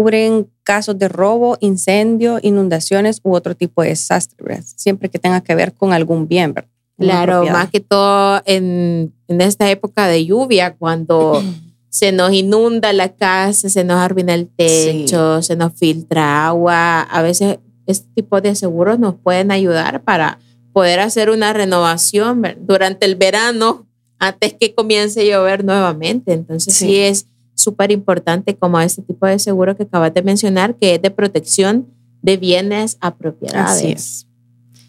cubren 0.03 0.51
casos 0.65 0.99
de 0.99 1.09
robo, 1.09 1.57
incendio, 1.61 2.41
inundaciones 2.43 3.21
u 3.23 3.35
otro 3.35 3.55
tipo 3.55 3.83
de 3.83 3.91
desastre, 3.91 4.61
siempre 4.65 5.09
que 5.09 5.21
tenga 5.21 5.41
que 5.43 5.55
ver 5.55 5.73
con 5.73 5.93
algún 5.93 6.27
bien. 6.27 6.55
¿verdad? 6.55 6.71
Claro, 6.99 7.45
más 7.47 7.71
que 7.71 7.79
todo 7.79 8.43
en, 8.45 9.13
en, 9.29 9.41
esta 9.41 9.71
época 9.71 10.09
de 10.09 10.27
lluvia, 10.27 10.75
cuando 10.75 11.41
se 11.89 12.11
nos 12.11 12.33
inunda 12.33 12.93
la 12.93 13.15
casa, 13.15 13.69
se 13.69 13.85
nos 13.85 13.99
arruina 13.99 14.35
el 14.35 14.49
techo, 14.49 15.41
se 15.41 15.55
nos 15.55 15.73
filtra 15.75 16.49
agua, 16.49 17.03
a 17.03 17.23
veces 17.23 17.59
este 17.87 18.09
tipo 18.15 18.41
de 18.41 18.57
seguros 18.57 18.99
nos 18.99 19.15
pueden 19.15 19.53
ayudar 19.53 20.03
para 20.03 20.41
poder 20.73 20.99
hacer 20.99 21.31
una 21.31 21.53
renovación 21.53 22.43
durante 22.61 23.07
el 23.07 23.15
verano 23.15 23.87
antes 24.19 24.55
que 24.55 24.75
comience 24.75 25.21
a 25.21 25.25
llover 25.25 25.65
nuevamente. 25.65 26.33
Entonces 26.33 26.75
sí 26.75 26.99
es 26.99 27.27
súper 27.63 27.91
importante 27.91 28.57
como 28.57 28.81
este 28.81 29.03
tipo 29.03 29.27
de 29.27 29.39
seguro 29.39 29.77
que 29.77 29.85
acabas 29.85 30.13
de 30.13 30.23
mencionar, 30.23 30.75
que 30.77 30.97
es 30.97 31.03
de 31.03 31.11
protección 31.11 31.87
de 32.23 32.37
bienes 32.37 32.99
a 33.01 33.15
propiedades. 33.15 34.27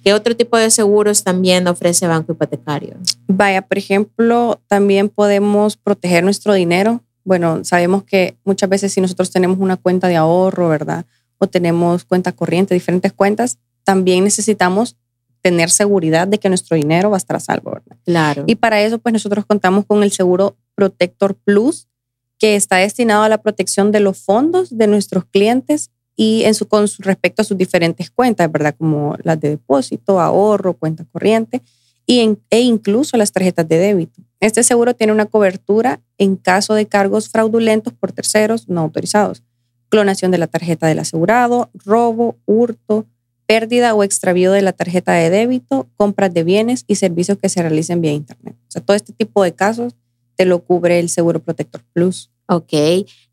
¿Qué 0.04 0.14
otro 0.14 0.36
tipo 0.36 0.58
de 0.58 0.70
seguros 0.70 1.24
también 1.24 1.68
ofrece 1.68 2.08
Banco 2.08 2.34
Hipotecario? 2.34 2.98
Vaya, 3.28 3.62
por 3.62 3.78
ejemplo, 3.78 4.60
también 4.68 5.08
podemos 5.08 5.78
proteger 5.78 6.24
nuestro 6.24 6.54
dinero. 6.54 7.02
Bueno, 7.24 7.64
sabemos 7.64 8.04
que 8.04 8.38
muchas 8.44 8.70
veces 8.70 8.92
si 8.92 9.00
nosotros 9.00 9.32
tenemos 9.32 9.60
una 9.60 9.78
cuenta 9.78 10.10
de 10.10 10.18
ahorro, 10.18 10.68
¿verdad? 10.68 11.06
O 11.38 11.48
tenemos 11.48 12.04
cuenta 12.04 12.34
corriente, 12.34 12.74
diferentes 12.74 13.14
cuentas, 13.14 13.60
también 13.86 14.26
necesitamos 14.26 14.98
tener 15.42 15.70
seguridad 15.70 16.28
de 16.28 16.38
que 16.38 16.50
nuestro 16.50 16.76
dinero 16.76 17.10
va 17.10 17.16
a 17.16 17.18
estar 17.18 17.36
a 17.38 17.40
salvo, 17.40 17.72
¿verdad? 17.72 17.98
Claro. 18.06 18.44
Y 18.46 18.56
para 18.56 18.82
eso, 18.82 18.98
pues 19.00 19.14
nosotros 19.14 19.46
contamos 19.46 19.86
con 19.86 20.04
el 20.04 20.12
seguro 20.12 20.58
Protector 20.76 21.36
Plus, 21.36 21.88
que 22.44 22.58
está 22.58 22.76
destinado 22.76 23.24
a 23.24 23.30
la 23.30 23.38
protección 23.38 23.94
de 23.94 24.02
los 24.02 24.18
fondos 24.18 24.78
de 24.78 24.86
nuestros 24.88 25.24
clientes 25.24 25.92
y 26.18 26.44
en 26.44 26.54
su, 26.56 26.68
con 26.68 26.88
respecto 27.00 27.42
a 27.42 27.46
sus 27.46 27.58
diferentes 27.58 28.12
cuentas, 28.12 28.52
¿verdad? 28.52 28.76
Como 28.78 29.16
las 29.24 29.40
de 29.40 29.52
depósito, 29.52 30.20
ahorro, 30.20 30.74
cuenta 30.74 31.06
corriente 31.06 31.62
y 32.06 32.38
e 32.50 32.60
incluso 32.60 33.16
las 33.16 33.32
tarjetas 33.32 33.66
de 33.70 33.78
débito. 33.78 34.22
Este 34.42 34.62
seguro 34.64 34.94
tiene 34.94 35.14
una 35.14 35.26
cobertura 35.26 36.02
en 36.18 36.36
caso 36.36 36.74
de 36.74 36.86
cargos 36.86 37.30
fraudulentos 37.30 37.94
por 37.94 38.12
terceros 38.12 38.68
no 38.68 38.82
autorizados, 38.82 39.42
clonación 39.88 40.30
de 40.32 40.40
la 40.40 40.48
tarjeta 40.48 40.86
del 40.88 41.00
asegurado, 41.00 41.70
robo, 41.86 42.36
hurto, 42.46 43.06
pérdida 43.46 43.94
o 43.94 44.04
extravío 44.04 44.52
de 44.52 44.64
la 44.64 44.74
tarjeta 44.74 45.14
de 45.14 45.30
débito, 45.30 45.88
compras 45.96 46.34
de 46.34 46.44
bienes 46.44 46.84
y 46.88 46.96
servicios 46.96 47.38
que 47.38 47.48
se 47.48 47.62
realicen 47.62 48.02
vía 48.02 48.12
Internet. 48.12 48.58
O 48.68 48.72
sea, 48.72 48.82
todo 48.82 48.98
este 48.98 49.14
tipo 49.14 49.42
de 49.46 49.54
casos 49.54 49.96
te 50.36 50.46
lo 50.46 50.60
cubre 50.66 51.00
el 51.00 51.08
Seguro 51.08 51.40
Protector 51.40 51.82
Plus. 51.94 52.33
Ok, 52.48 52.74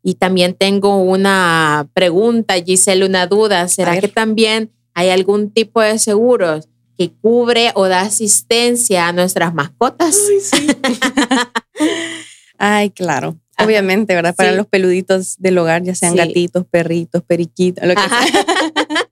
y 0.03 0.15
también 0.15 0.53
tengo 0.53 0.97
una 0.97 1.89
pregunta, 1.93 2.55
Giselle, 2.55 3.05
una 3.05 3.27
duda. 3.27 3.67
¿Será 3.67 3.99
que 3.99 4.07
también 4.07 4.71
hay 4.93 5.09
algún 5.09 5.51
tipo 5.51 5.81
de 5.81 5.99
seguros 5.99 6.69
que 6.97 7.11
cubre 7.11 7.71
o 7.75 7.87
da 7.87 8.01
asistencia 8.01 9.07
a 9.07 9.13
nuestras 9.13 9.53
mascotas? 9.53 10.17
Ay, 10.29 10.39
sí. 10.39 10.67
Ay 12.57 12.89
claro. 12.91 13.37
Obviamente, 13.63 14.15
¿verdad? 14.15 14.35
Para 14.35 14.53
los 14.53 14.67
peluditos 14.67 15.35
del 15.37 15.57
hogar, 15.57 15.83
ya 15.83 15.95
sean 15.95 16.15
gatitos, 16.15 16.65
perritos, 16.65 17.21
periquitos, 17.23 17.85
lo 17.85 17.95
que 17.95 18.01
sea. 18.01 19.07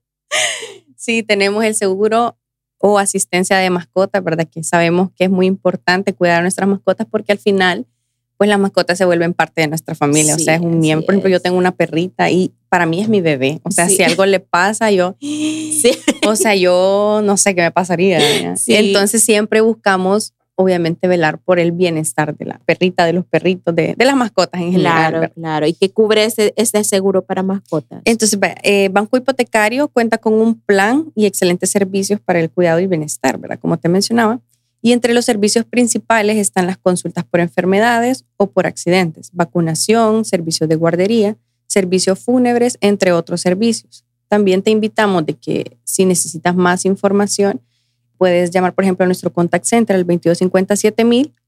sí, 0.96 1.22
tenemos 1.22 1.64
el 1.64 1.74
seguro 1.74 2.36
o 2.78 2.98
asistencia 2.98 3.58
de 3.58 3.70
mascotas, 3.70 4.24
¿verdad? 4.24 4.48
Que 4.50 4.64
sabemos 4.64 5.10
que 5.14 5.24
es 5.24 5.30
muy 5.30 5.46
importante 5.46 6.14
cuidar 6.14 6.38
a 6.38 6.42
nuestras 6.42 6.68
mascotas 6.68 7.06
porque 7.10 7.32
al 7.32 7.38
final, 7.38 7.86
pues 8.40 8.48
las 8.48 8.58
mascotas 8.58 8.96
se 8.96 9.04
vuelven 9.04 9.34
parte 9.34 9.60
de 9.60 9.68
nuestra 9.68 9.94
familia. 9.94 10.34
o 10.34 10.38
sea, 10.38 10.54
es 10.54 10.62
un 10.62 10.80
miembro. 10.80 11.04
Por 11.04 11.14
ejemplo, 11.14 11.28
yo 11.28 11.40
tengo 11.40 11.58
una 11.58 11.72
perrita 11.72 12.30
y 12.30 12.54
para 12.70 12.86
mí 12.86 13.02
es 13.02 13.06
mi 13.10 13.20
bebé. 13.20 13.60
O 13.64 13.70
sea, 13.70 13.86
si 13.90 14.02
algo 14.02 14.24
le 14.24 14.40
pasa, 14.40 14.90
yo, 14.90 15.14
sí. 15.20 15.92
o 16.26 16.34
sea, 16.36 16.54
yo 16.54 17.20
no 17.22 17.36
sé 17.36 17.54
qué 17.54 17.60
me 17.60 17.70
pasaría. 17.70 18.18
Entonces 18.66 19.22
siempre 19.22 19.60
buscamos 19.60 20.32
obviamente 20.54 21.06
velar 21.06 21.36
por 21.36 21.58
el 21.58 21.72
bienestar 21.72 22.34
de 22.34 22.46
la 22.46 22.60
perrita, 22.64 23.04
de 23.04 23.12
los 23.12 23.26
perritos, 23.26 23.74
de, 23.74 23.94
las 23.98 24.16
mascotas 24.16 24.58
en 24.62 24.72
general. 24.72 25.10
Claro, 25.10 25.32
claro. 25.34 25.66
¿Y 25.66 25.74
qué 25.74 25.90
cubre 25.90 26.24
ese, 26.24 26.84
seguro 26.84 27.20
para 27.20 27.42
mascotas? 27.42 28.00
Entonces, 28.06 28.38
eh, 28.62 28.88
Banco 28.90 29.18
Hipotecario 29.18 29.88
cuenta 29.88 30.16
con 30.16 30.32
un 30.32 30.58
plan 30.58 31.12
y 31.14 31.26
excelentes 31.26 31.68
servicios 31.68 32.20
para 32.20 32.40
el 32.40 32.50
cuidado 32.50 32.80
y 32.80 32.86
bienestar, 32.86 33.36
¿verdad? 33.36 33.58
Como 33.60 33.76
te 33.76 33.90
mencionaba. 33.90 34.40
Y 34.82 34.92
entre 34.92 35.12
los 35.14 35.24
servicios 35.24 35.64
principales 35.64 36.38
están 36.38 36.66
las 36.66 36.78
consultas 36.78 37.24
por 37.24 37.40
enfermedades 37.40 38.24
o 38.36 38.50
por 38.50 38.66
accidentes, 38.66 39.30
vacunación, 39.32 40.24
servicios 40.24 40.68
de 40.68 40.76
guardería, 40.76 41.36
servicios 41.66 42.18
fúnebres, 42.18 42.78
entre 42.80 43.12
otros 43.12 43.40
servicios. 43.40 44.04
También 44.28 44.62
te 44.62 44.70
invitamos 44.70 45.26
de 45.26 45.34
que 45.34 45.76
si 45.84 46.04
necesitas 46.04 46.54
más 46.54 46.84
información, 46.84 47.60
puedes 48.20 48.50
llamar, 48.50 48.74
por 48.74 48.84
ejemplo, 48.84 49.04
a 49.04 49.06
nuestro 49.06 49.32
contact 49.32 49.64
center, 49.64 49.96
el 49.96 50.06
2250 50.06 50.74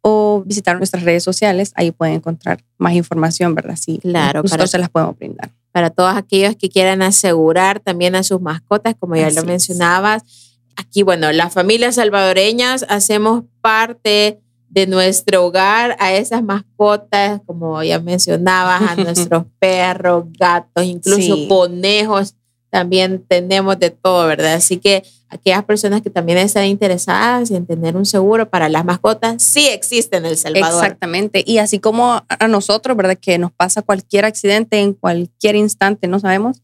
o 0.00 0.42
visitar 0.46 0.78
nuestras 0.78 1.02
redes 1.02 1.22
sociales. 1.22 1.72
Ahí 1.74 1.90
pueden 1.90 2.14
encontrar 2.14 2.64
más 2.78 2.94
información, 2.94 3.54
¿verdad? 3.54 3.76
Sí, 3.76 3.98
claro. 3.98 4.42
Nosotros 4.42 4.70
se 4.70 4.78
las 4.78 4.88
podemos 4.88 5.16
brindar. 5.18 5.50
Para 5.70 5.90
todos 5.90 6.16
aquellos 6.16 6.56
que 6.56 6.70
quieran 6.70 7.02
asegurar 7.02 7.80
también 7.80 8.14
a 8.14 8.22
sus 8.22 8.40
mascotas, 8.40 8.94
como 8.98 9.16
ya 9.16 9.30
lo 9.30 9.44
mencionabas. 9.44 10.22
Aquí, 10.76 11.02
bueno, 11.02 11.32
las 11.32 11.52
familias 11.52 11.96
salvadoreñas 11.96 12.84
hacemos 12.88 13.44
parte 13.60 14.40
de 14.68 14.86
nuestro 14.86 15.44
hogar 15.44 15.96
a 15.98 16.14
esas 16.14 16.42
mascotas, 16.42 17.40
como 17.46 17.82
ya 17.82 17.98
mencionabas, 18.00 18.82
a 18.82 18.96
nuestros 19.02 19.44
perros, 19.58 20.24
gatos, 20.38 20.84
incluso 20.84 21.46
conejos 21.48 22.34
también 22.72 23.22
tenemos 23.28 23.78
de 23.78 23.90
todo, 23.90 24.26
¿verdad? 24.26 24.54
Así 24.54 24.78
que 24.78 25.04
aquellas 25.28 25.62
personas 25.64 26.00
que 26.00 26.08
también 26.08 26.38
están 26.38 26.64
interesadas 26.64 27.50
en 27.50 27.66
tener 27.66 27.98
un 27.98 28.06
seguro 28.06 28.48
para 28.48 28.70
las 28.70 28.82
mascotas, 28.86 29.42
sí 29.42 29.68
existe 29.68 30.16
en 30.16 30.24
El 30.24 30.38
Salvador. 30.38 30.82
Exactamente. 30.82 31.44
Y 31.46 31.58
así 31.58 31.78
como 31.80 32.24
a 32.26 32.48
nosotros, 32.48 32.96
¿verdad? 32.96 33.18
Que 33.20 33.36
nos 33.36 33.52
pasa 33.52 33.82
cualquier 33.82 34.24
accidente 34.24 34.80
en 34.80 34.94
cualquier 34.94 35.54
instante, 35.54 36.08
no 36.08 36.18
sabemos, 36.18 36.62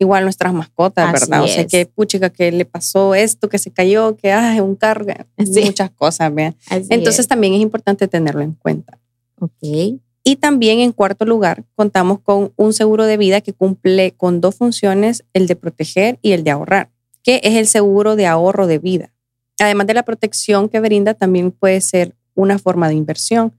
igual 0.00 0.24
nuestras 0.24 0.52
mascotas, 0.52 1.12
¿verdad? 1.12 1.44
O 1.44 1.46
sea, 1.46 1.66
que 1.66 1.86
puchica, 1.86 2.30
que 2.30 2.50
le 2.50 2.64
pasó 2.64 3.14
esto, 3.14 3.48
que 3.48 3.58
se 3.58 3.70
cayó, 3.70 4.16
que 4.16 4.32
ah, 4.32 4.54
es 4.54 4.60
un 4.60 4.74
cargo, 4.74 5.12
muchas 5.36 5.90
cosas, 5.90 6.34
¿verdad? 6.34 6.54
Entonces 6.88 7.28
también 7.28 7.52
es 7.54 7.60
importante 7.60 8.08
tenerlo 8.08 8.40
en 8.40 8.52
cuenta. 8.54 8.98
Ok. 9.38 10.00
Y 10.22 10.36
también 10.36 10.80
en 10.80 10.92
cuarto 10.92 11.24
lugar, 11.24 11.64
contamos 11.74 12.20
con 12.20 12.52
un 12.56 12.72
seguro 12.72 13.04
de 13.04 13.16
vida 13.16 13.40
que 13.40 13.52
cumple 13.52 14.12
con 14.12 14.40
dos 14.40 14.54
funciones, 14.54 15.24
el 15.32 15.46
de 15.46 15.56
proteger 15.56 16.18
y 16.22 16.32
el 16.32 16.44
de 16.44 16.50
ahorrar, 16.50 16.90
que 17.22 17.40
es 17.44 17.54
el 17.56 17.66
seguro 17.66 18.16
de 18.16 18.26
ahorro 18.26 18.66
de 18.66 18.78
vida. 18.78 19.12
Además 19.58 19.86
de 19.86 19.94
la 19.94 20.02
protección 20.02 20.68
que 20.68 20.80
brinda, 20.80 21.14
también 21.14 21.52
puede 21.52 21.80
ser 21.80 22.14
una 22.34 22.58
forma 22.58 22.88
de 22.88 22.94
inversión. 22.94 23.52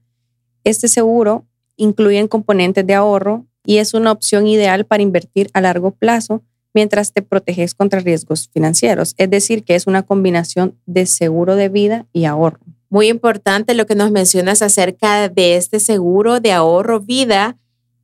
Este 0.64 0.88
seguro 0.88 1.44
incluye 1.76 2.28
componentes 2.28 2.86
de 2.86 2.94
ahorro 2.94 3.46
y 3.64 3.78
es 3.78 3.94
una 3.94 4.12
opción 4.12 4.46
ideal 4.46 4.84
para 4.86 5.02
invertir 5.02 5.50
a 5.54 5.60
largo 5.60 5.92
plazo 5.92 6.42
mientras 6.74 7.12
te 7.12 7.22
proteges 7.22 7.74
contra 7.74 8.00
riesgos 8.00 8.48
financieros. 8.52 9.14
Es 9.18 9.30
decir, 9.30 9.64
que 9.64 9.74
es 9.74 9.86
una 9.86 10.02
combinación 10.02 10.78
de 10.86 11.06
seguro 11.06 11.56
de 11.56 11.68
vida 11.68 12.06
y 12.12 12.24
ahorro. 12.24 12.60
Muy 12.88 13.08
importante 13.08 13.74
lo 13.74 13.86
que 13.86 13.94
nos 13.94 14.10
mencionas 14.10 14.62
acerca 14.62 15.28
de 15.28 15.56
este 15.56 15.80
seguro 15.80 16.40
de 16.40 16.52
ahorro 16.52 17.00
vida, 17.00 17.56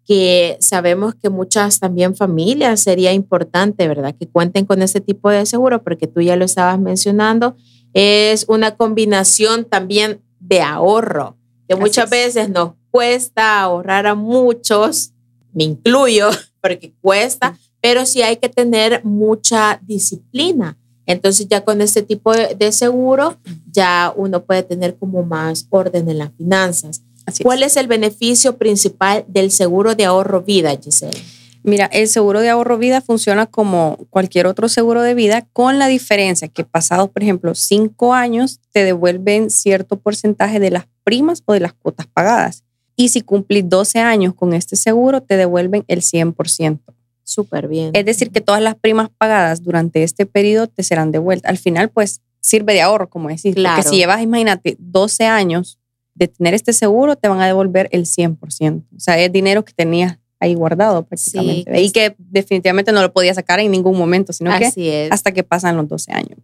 que 0.07 0.57
sabemos 0.61 1.15
que 1.15 1.29
muchas 1.29 1.81
también 1.81 2.17
familias 2.17 2.81
sería 2.81 3.12
importante, 3.12 3.87
¿verdad? 3.87 4.15
Que 4.19 4.27
cuenten 4.27 4.65
con 4.65 4.81
este 4.81 5.03
tipo 5.03 5.29
de 5.29 5.45
seguro, 5.45 5.83
porque 5.83 6.07
tú 6.07 6.23
ya 6.23 6.37
lo 6.37 6.47
estabas 6.47 6.81
mencionando. 6.81 7.57
Es 7.93 8.47
una 8.49 8.77
combinación 8.77 9.67
también 9.67 10.23
de 10.41 10.62
ahorro, 10.62 11.37
que 11.69 11.77
muchas 11.77 12.09
veces 12.09 12.49
nos 12.49 12.73
cuesta 12.91 13.61
ahorrar 13.61 14.07
a 14.07 14.15
muchos, 14.15 15.12
me 15.52 15.64
incluyo, 15.64 16.31
porque 16.61 16.93
cuesta, 17.00 17.59
pero 17.81 18.07
sí 18.07 18.23
hay 18.23 18.37
que 18.37 18.49
tener 18.49 19.05
mucha 19.05 19.81
disciplina 19.83 20.76
entonces 21.09 21.49
ya 21.49 21.64
con 21.64 21.81
este 21.81 22.02
tipo 22.02 22.33
de, 22.35 22.71
seguro 22.71 23.38
ya 23.73 24.12
uno 24.14 24.45
puede 24.45 24.62
tener 24.62 24.95
como 24.97 25.23
más 25.23 25.67
orden 25.71 26.09
en 26.11 26.19
las 26.19 26.31
finanzas. 26.37 27.02
¿Cuál 27.43 27.62
es. 27.62 27.78
el 27.78 27.87
beneficio 27.87 28.59
principal 28.59 29.25
del 29.26 29.50
seguro 29.50 29.95
de 29.95 30.05
ahorro 30.05 30.43
vida, 30.43 30.76
Giselle? 30.76 31.19
Mira, 31.62 31.87
el 31.87 32.09
seguro 32.09 32.40
de 32.40 32.50
ahorro 32.50 32.76
vida 32.76 33.00
funciona 33.00 33.47
como 33.47 33.97
cualquier 34.11 34.47
otro 34.47 34.69
seguro 34.69 35.00
de 35.00 35.14
vida 35.14 35.47
con 35.55 35.78
la 35.78 35.87
diferencia 35.87 36.49
que 36.49 36.64
pasados, 36.64 37.09
por 37.09 37.23
ejemplo, 37.23 37.55
cinco 37.55 38.12
años, 38.12 38.61
te 38.73 38.85
devuelven 38.85 39.50
cierto 39.50 39.99
porcentaje 39.99 40.61
de 40.61 40.71
las 40.71 40.87
primas 41.05 41.43
o 41.47 41.55
de 41.55 41.61
las 41.61 41.73
cuotas 41.73 42.07
pagadas. 42.07 42.64
Y 43.00 43.11
si 43.11 43.21
cumplís 43.21 43.69
12 43.69 44.00
años 44.00 44.35
con 44.35 44.52
este 44.52 44.75
seguro, 44.75 45.23
te 45.23 45.37
devuelven 45.37 45.85
el 45.87 46.00
100%. 46.00 46.81
Súper 47.23 47.69
bien. 47.69 47.93
Es 47.95 48.05
decir, 48.05 48.33
que 48.33 48.40
todas 48.40 48.61
las 48.61 48.75
primas 48.75 49.09
pagadas 49.17 49.62
durante 49.62 50.02
este 50.02 50.26
periodo 50.26 50.67
te 50.67 50.83
serán 50.83 51.12
devueltas. 51.12 51.49
Al 51.49 51.59
final, 51.59 51.90
pues 51.90 52.23
sirve 52.40 52.73
de 52.73 52.81
ahorro, 52.81 53.09
como 53.09 53.28
decir. 53.28 53.55
Claro. 53.55 53.76
Porque 53.76 53.88
si 53.88 53.97
llevas, 53.99 54.21
imagínate, 54.21 54.76
12 54.81 55.26
años 55.26 55.78
de 56.17 56.26
tener 56.26 56.55
este 56.55 56.73
seguro, 56.73 57.14
te 57.14 57.28
van 57.28 57.40
a 57.40 57.47
devolver 57.47 57.88
el 57.93 58.05
100%. 58.05 58.83
O 58.97 58.99
sea, 58.99 59.17
es 59.17 59.31
dinero 59.31 59.64
que 59.64 59.73
tenías 59.73 60.19
ahí 60.40 60.55
guardado 60.55 61.05
prácticamente. 61.05 61.81
y 61.81 61.93
que 61.93 62.17
definitivamente 62.19 62.90
no 62.90 63.00
lo 63.00 63.12
podías 63.12 63.37
sacar 63.37 63.61
en 63.61 63.71
ningún 63.71 63.97
momento, 63.97 64.33
sino 64.33 64.50
que 64.59 65.09
hasta 65.12 65.31
que 65.31 65.45
pasan 65.45 65.76
los 65.76 65.87
12 65.87 66.12
años. 66.12 66.38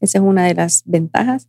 Esa 0.00 0.18
es 0.18 0.24
una 0.24 0.44
de 0.44 0.54
las 0.54 0.82
ventajas. 0.84 1.48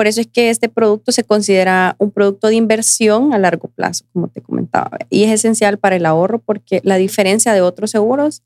Por 0.00 0.06
eso 0.06 0.22
es 0.22 0.28
que 0.28 0.48
este 0.48 0.70
producto 0.70 1.12
se 1.12 1.24
considera 1.24 1.94
un 1.98 2.10
producto 2.10 2.46
de 2.46 2.54
inversión 2.54 3.34
a 3.34 3.38
largo 3.38 3.68
plazo, 3.68 4.06
como 4.14 4.28
te 4.28 4.40
comentaba. 4.40 4.96
Y 5.10 5.24
es 5.24 5.30
esencial 5.30 5.76
para 5.76 5.96
el 5.96 6.06
ahorro 6.06 6.38
porque 6.38 6.80
la 6.84 6.96
diferencia 6.96 7.52
de 7.52 7.60
otros 7.60 7.90
seguros 7.90 8.42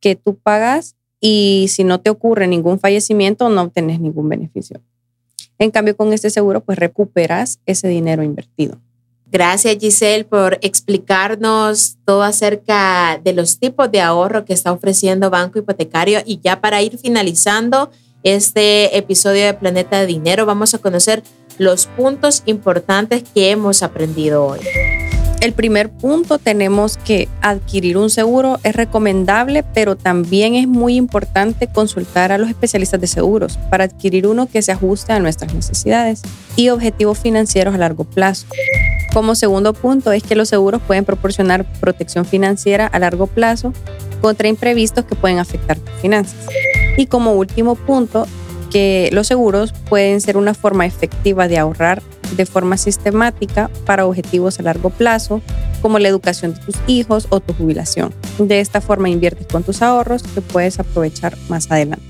que 0.00 0.16
tú 0.16 0.34
pagas 0.34 0.96
y 1.20 1.66
si 1.68 1.84
no 1.84 2.00
te 2.00 2.10
ocurre 2.10 2.48
ningún 2.48 2.80
fallecimiento 2.80 3.48
no 3.48 3.62
obtienes 3.62 4.00
ningún 4.00 4.28
beneficio. 4.28 4.80
En 5.60 5.70
cambio, 5.70 5.96
con 5.96 6.12
este 6.12 6.30
seguro, 6.30 6.64
pues 6.64 6.76
recuperas 6.80 7.60
ese 7.64 7.86
dinero 7.86 8.24
invertido. 8.24 8.80
Gracias 9.30 9.76
Giselle 9.78 10.24
por 10.24 10.58
explicarnos 10.62 11.98
todo 12.06 12.24
acerca 12.24 13.20
de 13.22 13.34
los 13.34 13.60
tipos 13.60 13.88
de 13.92 14.00
ahorro 14.00 14.44
que 14.44 14.52
está 14.52 14.72
ofreciendo 14.72 15.30
Banco 15.30 15.60
Hipotecario. 15.60 16.22
Y 16.26 16.40
ya 16.40 16.60
para 16.60 16.82
ir 16.82 16.98
finalizando, 16.98 17.92
este 18.34 18.96
episodio 18.96 19.46
de 19.46 19.54
Planeta 19.54 20.04
Dinero 20.04 20.44
vamos 20.44 20.74
a 20.74 20.78
conocer 20.78 21.22
los 21.56 21.86
puntos 21.86 22.42
importantes 22.46 23.24
que 23.34 23.50
hemos 23.50 23.82
aprendido 23.82 24.44
hoy. 24.44 24.60
El 25.40 25.52
primer 25.52 25.88
punto 25.88 26.38
tenemos 26.38 26.96
que 26.96 27.28
adquirir 27.42 27.96
un 27.96 28.10
seguro 28.10 28.58
es 28.64 28.74
recomendable, 28.74 29.62
pero 29.62 29.96
también 29.96 30.56
es 30.56 30.66
muy 30.66 30.96
importante 30.96 31.68
consultar 31.68 32.32
a 32.32 32.38
los 32.38 32.48
especialistas 32.48 33.00
de 33.00 33.06
seguros 33.06 33.56
para 33.70 33.84
adquirir 33.84 34.26
uno 34.26 34.48
que 34.48 34.62
se 34.62 34.72
ajuste 34.72 35.12
a 35.12 35.20
nuestras 35.20 35.54
necesidades 35.54 36.22
y 36.56 36.70
objetivos 36.70 37.20
financieros 37.20 37.72
a 37.74 37.78
largo 37.78 38.02
plazo. 38.02 38.48
Como 39.14 39.36
segundo 39.36 39.74
punto 39.74 40.10
es 40.10 40.24
que 40.24 40.34
los 40.34 40.48
seguros 40.48 40.82
pueden 40.84 41.04
proporcionar 41.04 41.64
protección 41.80 42.24
financiera 42.24 42.88
a 42.88 42.98
largo 42.98 43.28
plazo 43.28 43.72
contra 44.20 44.48
imprevistos 44.48 45.04
que 45.04 45.14
pueden 45.14 45.38
afectar 45.38 45.78
tus 45.78 45.94
finanzas. 46.00 46.46
Y 46.96 47.06
como 47.06 47.34
último 47.34 47.76
punto, 47.76 48.26
que 48.72 49.08
los 49.12 49.28
seguros 49.28 49.72
pueden 49.88 50.20
ser 50.20 50.36
una 50.36 50.52
forma 50.52 50.84
efectiva 50.84 51.46
de 51.46 51.58
ahorrar 51.58 52.02
de 52.36 52.46
forma 52.46 52.76
sistemática 52.76 53.70
para 53.84 54.06
objetivos 54.06 54.58
a 54.58 54.62
largo 54.62 54.90
plazo, 54.90 55.40
como 55.82 55.98
la 55.98 56.08
educación 56.08 56.54
de 56.54 56.60
tus 56.60 56.76
hijos 56.86 57.26
o 57.30 57.40
tu 57.40 57.52
jubilación. 57.54 58.14
De 58.38 58.60
esta 58.60 58.80
forma 58.80 59.08
inviertes 59.08 59.46
con 59.46 59.62
tus 59.62 59.82
ahorros 59.82 60.22
que 60.22 60.40
puedes 60.40 60.78
aprovechar 60.78 61.36
más 61.48 61.70
adelante. 61.70 62.04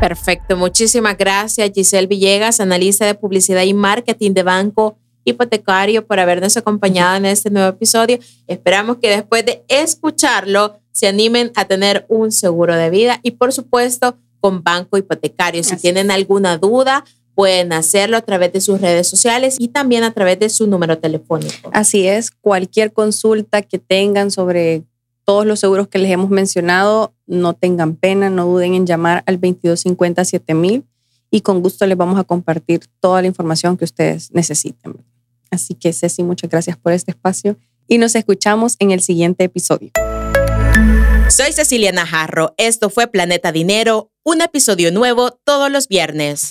Perfecto, 0.00 0.56
muchísimas 0.56 1.18
gracias 1.18 1.70
Giselle 1.74 2.06
Villegas, 2.06 2.60
analista 2.60 3.04
de 3.04 3.14
publicidad 3.14 3.64
y 3.64 3.74
marketing 3.74 4.32
de 4.32 4.44
Banco 4.44 4.96
Hipotecario, 5.24 6.06
por 6.06 6.20
habernos 6.20 6.56
acompañado 6.56 7.16
en 7.16 7.26
este 7.26 7.50
nuevo 7.50 7.68
episodio. 7.68 8.18
Esperamos 8.46 8.98
que 8.98 9.10
después 9.10 9.44
de 9.44 9.64
escucharlo 9.68 10.78
se 10.92 11.08
animen 11.08 11.52
a 11.54 11.64
tener 11.64 12.06
un 12.08 12.32
seguro 12.32 12.76
de 12.76 12.90
vida 12.90 13.20
y 13.22 13.32
por 13.32 13.52
supuesto 13.52 14.16
con 14.40 14.62
Banco 14.62 14.96
Hipotecario. 14.96 15.62
Si 15.64 15.76
tienen 15.76 16.10
alguna 16.10 16.58
duda, 16.58 17.04
pueden 17.38 17.72
hacerlo 17.72 18.16
a 18.16 18.22
través 18.22 18.52
de 18.52 18.60
sus 18.60 18.80
redes 18.80 19.06
sociales 19.06 19.58
y 19.60 19.68
también 19.68 20.02
a 20.02 20.12
través 20.12 20.40
de 20.40 20.48
su 20.48 20.66
número 20.66 20.98
telefónico. 20.98 21.70
Así 21.72 22.04
es, 22.04 22.32
cualquier 22.32 22.92
consulta 22.92 23.62
que 23.62 23.78
tengan 23.78 24.32
sobre 24.32 24.82
todos 25.24 25.46
los 25.46 25.60
seguros 25.60 25.86
que 25.86 26.00
les 26.00 26.10
hemos 26.10 26.30
mencionado, 26.30 27.14
no 27.28 27.54
tengan 27.54 27.94
pena, 27.94 28.28
no 28.28 28.46
duden 28.46 28.74
en 28.74 28.86
llamar 28.86 29.22
al 29.24 29.36
2250 29.36 30.24
7000 30.24 30.84
y 31.30 31.40
con 31.42 31.62
gusto 31.62 31.86
les 31.86 31.96
vamos 31.96 32.18
a 32.18 32.24
compartir 32.24 32.80
toda 32.98 33.22
la 33.22 33.28
información 33.28 33.76
que 33.76 33.84
ustedes 33.84 34.32
necesiten. 34.32 34.96
Así 35.48 35.74
que 35.74 35.92
Ceci, 35.92 36.24
muchas 36.24 36.50
gracias 36.50 36.76
por 36.76 36.92
este 36.92 37.12
espacio 37.12 37.56
y 37.86 37.98
nos 37.98 38.16
escuchamos 38.16 38.74
en 38.80 38.90
el 38.90 39.00
siguiente 39.00 39.44
episodio. 39.44 39.92
Soy 41.28 41.52
Cecilia 41.52 41.92
Najarro, 41.92 42.54
esto 42.56 42.90
fue 42.90 43.06
Planeta 43.06 43.52
Dinero, 43.52 44.10
un 44.24 44.40
episodio 44.40 44.90
nuevo 44.90 45.30
todos 45.30 45.70
los 45.70 45.86
viernes. 45.86 46.50